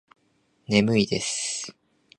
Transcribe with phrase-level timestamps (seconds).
[0.67, 1.75] 眠いです。